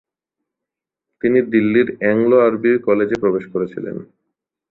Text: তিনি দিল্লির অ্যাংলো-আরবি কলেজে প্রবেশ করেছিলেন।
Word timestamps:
তিনি 1.21 1.39
দিল্লির 1.51 1.87
অ্যাংলো-আরবি 1.99 2.71
কলেজে 2.87 3.15
প্রবেশ 3.19 3.45
করেছিলেন। 3.53 3.95